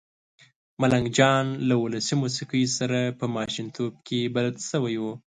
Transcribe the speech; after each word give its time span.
ملنګ 0.81 1.05
جان 1.17 1.45
له 1.67 1.75
ولسي 1.83 2.15
موسېقۍ 2.23 2.63
سره 2.77 2.99
په 3.19 3.25
ماشومتوب 3.35 3.91
کې 4.07 4.31
بلد 4.35 4.55
شوی 4.69 4.95
و. 4.99 5.03